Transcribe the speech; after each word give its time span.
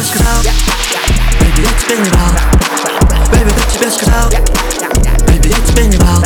best 0.00 0.14
cause 0.14 0.26
out 0.28 0.44
Baby, 1.40 1.60
that's 1.60 1.84
the 1.84 1.92
thing 1.92 2.06
about 2.08 2.32
Baby, 3.32 3.50
that's 3.52 3.74
the 3.74 3.80
best 3.84 4.00
cause 4.00 4.08
out 4.08 4.30
Baby, 5.26 5.50
it's 5.52 5.74
been 5.74 5.92
a 5.92 5.98
while 6.00 6.22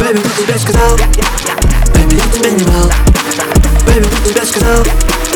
Baby, 0.00 0.20
that's 0.20 0.40
the 0.40 0.46
best 0.48 0.66
cause 0.66 0.76
out 0.76 0.96
Baby, 1.92 2.16
that's 2.16 2.38
the 2.38 2.42
thing 2.42 2.60
about 2.62 2.88
Baby, 3.84 4.06
that's 4.08 4.28
the 4.28 4.34
best 4.34 4.54
cause 4.54 4.64
out 4.64 5.29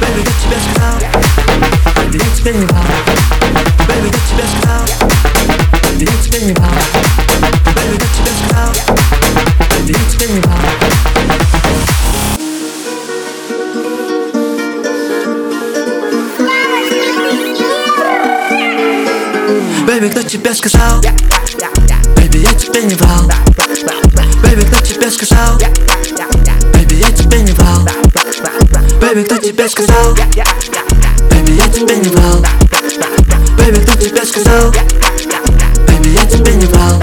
Baby, 0.00 0.22
get 0.22 0.38
you 0.42 0.48
best 0.48 0.66
gedaan. 0.72 0.98
Baby, 1.94 2.16
niets 2.16 2.42
ben 2.42 2.52
je. 2.60 2.66
Baby, 3.86 4.08
get 4.10 4.28
je 4.28 4.34
best 4.36 4.54
gedaan. 4.60 4.84
Baby, 5.82 6.04
ben 6.30 6.46
je. 6.46 6.52
Baby, 7.74 7.96
get 7.98 8.16
je 8.16 8.22
best 8.22 8.40
gedaan. 8.46 8.72
Baby, 9.68 9.92
ben 10.18 10.34
je. 10.34 10.40
Baby, 19.86 20.04
ik 20.04 20.14
dat 20.14 20.32
je 20.32 20.38
best 20.38 20.62
gezaal. 20.62 21.00
Baby, 22.14 22.36
ik 22.36 22.68
ben 22.72 22.88
je 22.88 22.96
verhaal. 22.96 23.26
Baby, 24.42 24.60
ik 24.60 24.70
dat 24.70 24.88
je 24.88 24.98
best 24.98 25.18
gezaal. 25.18 25.56
Baby, 29.12 29.24
кто 29.24 29.36
тебе 29.36 29.68
сказал? 29.68 30.14
Baby, 30.14 31.52
я 31.52 31.68
тебе 31.68 31.96
не 31.96 32.08
врал 32.08 32.42
Baby, 33.58 33.82
кто 33.82 33.94
тебе 34.00 34.24
сказал? 34.24 34.72
Baby, 35.86 36.18
я 36.18 36.24
тебе 36.24 36.54
не 36.54 36.64
врал 36.64 37.02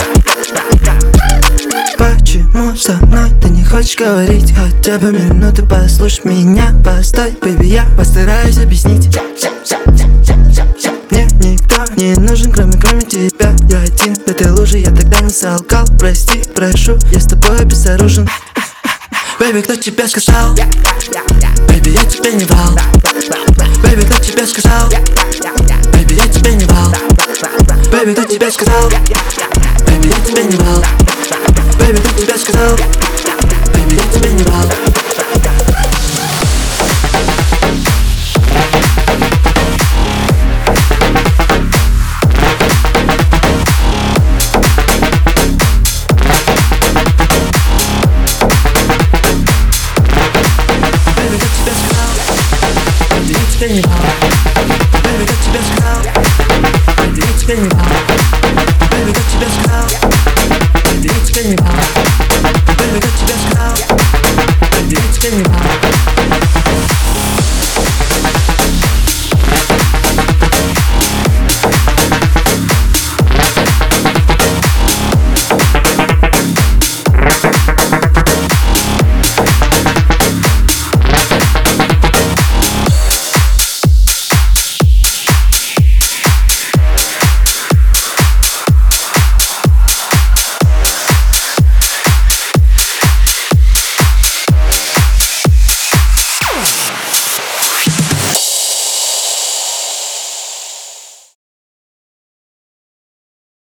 Почему 2.00 2.76
со 2.76 2.94
мной 3.06 3.30
ты 3.40 3.50
не 3.50 3.64
хочешь 3.64 3.96
говорить? 3.96 4.56
Хотя 4.56 4.98
бы 4.98 5.12
минуту 5.12 5.68
послушай 5.68 6.22
меня 6.24 6.74
Постой, 6.84 7.30
baby, 7.42 7.68
я 7.68 7.86
постараюсь 7.96 8.58
объяснить. 8.58 9.16
Мне 11.12 11.28
никто 11.44 11.86
не 11.96 12.16
нужен, 12.16 12.52
кроме, 12.52 12.74
кроме 12.82 13.02
тебя. 13.02 13.56
Я 13.70 13.82
один 13.82 14.16
в 14.16 14.28
этой 14.28 14.50
луже, 14.50 14.80
я 14.80 14.90
тогда 14.90 15.20
не 15.20 15.30
солгал. 15.30 15.86
Прости, 16.00 16.42
прошу, 16.56 16.98
я 17.12 17.20
с 17.20 17.26
тобой 17.28 17.64
безоружен 17.66 18.28
Baby, 19.40 19.62
кто 19.64 19.76
тебе 19.78 20.06
сказал? 20.08 20.54
Baby, 20.54 21.92
я 21.92 22.04
тебе 22.04 22.34
не 22.34 22.44
врал 22.44 22.78
Baby, 23.82 24.06
кто 24.06 24.20
тебе 24.20 24.46
сказал? 24.46 24.90
Baby, 24.90 26.14
я 26.16 26.28
тебе 26.28 26.56
не 26.56 26.66
врал 26.66 26.94
Baby, 27.90 28.12
кто 28.12 28.26
тебе 28.26 28.52
сказал? 28.52 28.90
Baby, 28.90 30.08
я 30.08 30.26
тебе 30.26 30.44
не 30.44 30.58
врал 30.58 30.84
Baby, 31.80 32.02
кто 32.02 32.22
тебе 32.22 32.38
сказал? 32.38 32.76
Baby, 33.74 33.96
я 33.96 34.20
тебе 34.20 34.30
не 34.34 34.44
врал 34.44 35.09
Baby, 53.60 53.82